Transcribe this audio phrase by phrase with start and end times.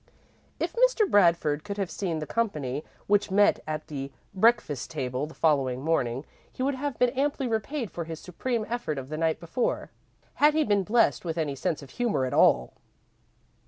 [0.59, 1.07] If Mr.
[1.07, 6.25] Bradford could have seen the company which met at the breakfast table the following morning,
[6.51, 9.91] he would have been amply repaid for his supreme effort of the night before,
[10.41, 12.73] had he been blessed with any sense of humour at all.